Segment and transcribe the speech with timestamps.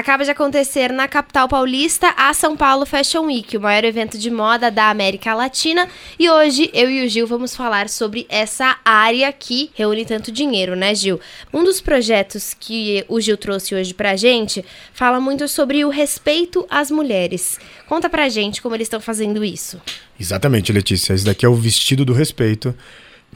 [0.00, 4.30] Acaba de acontecer na capital paulista a São Paulo Fashion Week, o maior evento de
[4.30, 5.86] moda da América Latina.
[6.18, 10.74] E hoje eu e o Gil vamos falar sobre essa área que reúne tanto dinheiro,
[10.74, 11.20] né, Gil?
[11.52, 16.66] Um dos projetos que o Gil trouxe hoje pra gente fala muito sobre o respeito
[16.70, 17.58] às mulheres.
[17.86, 19.78] Conta pra gente como eles estão fazendo isso.
[20.18, 21.12] Exatamente, Letícia.
[21.12, 22.74] Esse daqui é o vestido do respeito.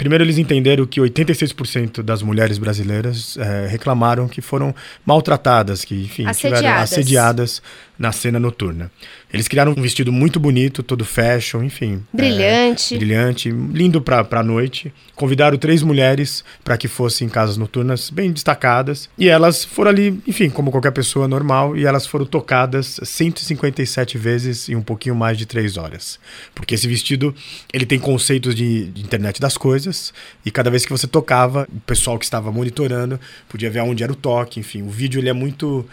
[0.00, 4.74] Primeiro, eles entenderam que 86% das mulheres brasileiras é, reclamaram que foram
[5.04, 6.58] maltratadas, que, enfim, assediadas.
[6.58, 7.62] tiveram assediadas
[7.98, 8.90] na cena noturna.
[9.32, 12.02] Eles criaram um vestido muito bonito, todo fashion, enfim.
[12.12, 12.94] Brilhante.
[12.94, 14.92] É, brilhante, lindo para a noite.
[15.14, 19.08] Convidaram três mulheres para que fossem em casas noturnas bem destacadas.
[19.16, 24.68] E elas foram ali, enfim, como qualquer pessoa normal, e elas foram tocadas 157 vezes
[24.68, 26.18] em um pouquinho mais de três horas.
[26.52, 27.32] Porque esse vestido,
[27.72, 30.12] ele tem conceitos de, de internet das coisas,
[30.44, 34.12] e cada vez que você tocava, o pessoal que estava monitorando podia ver aonde era
[34.12, 34.82] o toque, enfim.
[34.82, 35.86] O vídeo, ele é muito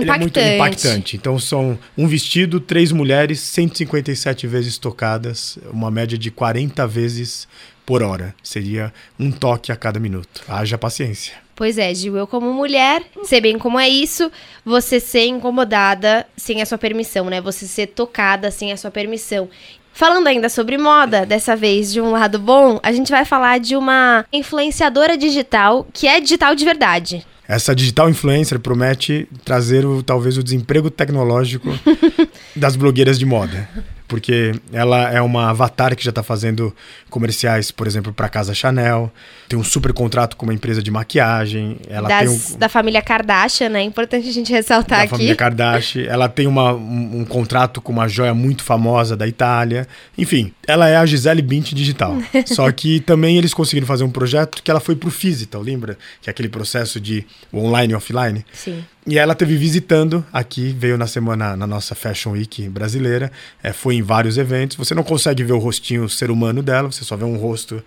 [0.00, 1.16] ele é muito impactante.
[1.16, 7.48] Então são um vestido, três mulheres, 157 vezes tocadas, uma média de 40 vezes
[7.84, 8.34] por hora.
[8.42, 10.42] Seria um toque a cada minuto.
[10.48, 11.34] Haja paciência.
[11.56, 14.30] Pois é, Gil, eu como mulher, sei bem como é isso,
[14.64, 17.40] você ser incomodada sem a sua permissão, né?
[17.40, 19.48] Você ser tocada sem a sua permissão.
[19.92, 23.74] Falando ainda sobre moda, dessa vez de um lado bom, a gente vai falar de
[23.74, 27.26] uma influenciadora digital que é digital de verdade.
[27.48, 31.70] Essa digital influencer promete trazer o, talvez o desemprego tecnológico
[32.54, 33.66] das blogueiras de moda
[34.08, 36.74] porque ela é uma avatar que já está fazendo
[37.10, 39.12] comerciais, por exemplo, para Casa Chanel,
[39.48, 41.76] tem um super contrato com uma empresa de maquiagem.
[41.88, 43.80] Ela das, um, da família Kardashian, né?
[43.80, 45.10] É importante a gente ressaltar da aqui.
[45.10, 46.04] Da família Kardashian.
[46.04, 49.86] Ela tem uma, um, um, contrato com uma joia muito famosa da Itália.
[50.16, 52.16] Enfim, ela é a Gisele Bint digital.
[52.46, 55.98] Só que também eles conseguiram fazer um projeto que ela foi pro Physical, lembra?
[56.22, 58.44] Que é aquele processo de online e offline.
[58.52, 58.84] Sim.
[59.10, 63.94] E ela teve visitando aqui, veio na semana na nossa Fashion Week brasileira, é, foi
[63.94, 64.76] em vários eventos.
[64.76, 67.82] Você não consegue ver o rostinho ser humano dela, você só vê um rosto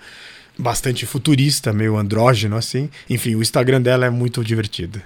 [0.57, 2.89] bastante futurista, meio andrógeno assim.
[3.07, 4.99] Enfim, o Instagram dela é muito divertido.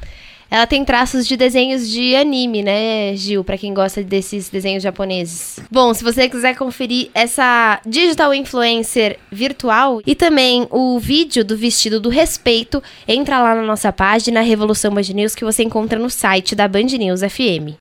[0.55, 3.43] Ela tem traços de desenhos de anime, né, Gil?
[3.43, 5.59] Para quem gosta desses desenhos japoneses.
[5.69, 11.99] Bom, se você quiser conferir essa digital influencer virtual e também o vídeo do vestido
[11.99, 16.55] do respeito, entra lá na nossa página Revolução Band News que você encontra no site
[16.55, 17.73] da Band News FM.